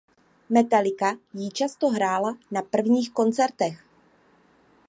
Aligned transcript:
Metallica 0.49 1.13
jí 1.33 1.51
často 1.51 1.87
hrála 1.87 2.37
na 2.51 2.61
prvních 2.61 3.11
koncertech. 3.11 3.85